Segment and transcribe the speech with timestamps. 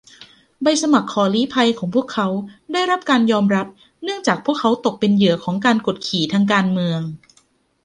[0.61, 2.27] ใบสมัครขอลี้ภัยของพวกเขา
[2.73, 3.67] ได้รับการยอมรับ
[4.03, 7.01] เนื่องจากพวกเขาตกเป็นเหยื่อของการกดขี่ทางการเมือง